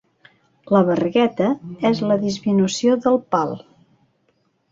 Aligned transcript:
La 0.75 0.79
vergueta 0.87 1.49
és 1.91 2.01
la 2.11 2.17
disminució 2.23 2.97
del 3.05 3.19
pal. 3.35 3.53